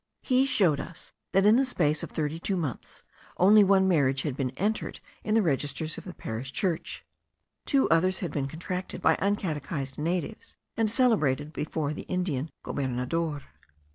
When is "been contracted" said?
8.31-8.99